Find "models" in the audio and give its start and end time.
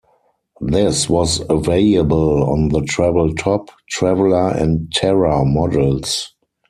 5.45-6.33